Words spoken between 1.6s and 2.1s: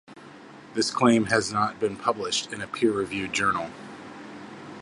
been